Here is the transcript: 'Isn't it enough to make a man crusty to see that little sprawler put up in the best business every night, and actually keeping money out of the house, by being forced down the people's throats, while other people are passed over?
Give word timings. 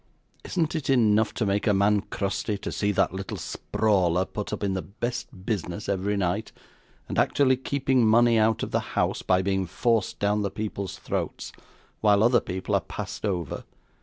'Isn't 0.43 0.73
it 0.73 0.89
enough 0.89 1.31
to 1.35 1.45
make 1.45 1.67
a 1.67 1.75
man 1.75 2.01
crusty 2.01 2.57
to 2.57 2.71
see 2.71 2.91
that 2.91 3.13
little 3.13 3.37
sprawler 3.37 4.25
put 4.25 4.51
up 4.51 4.63
in 4.63 4.73
the 4.73 4.81
best 4.81 5.27
business 5.45 5.87
every 5.87 6.17
night, 6.17 6.51
and 7.07 7.19
actually 7.19 7.55
keeping 7.55 8.03
money 8.03 8.39
out 8.39 8.63
of 8.63 8.71
the 8.71 8.79
house, 8.97 9.21
by 9.21 9.43
being 9.43 9.67
forced 9.67 10.17
down 10.17 10.41
the 10.41 10.49
people's 10.49 10.97
throats, 10.97 11.51
while 11.99 12.23
other 12.23 12.41
people 12.41 12.73
are 12.73 12.81
passed 12.81 13.25
over? 13.27 13.63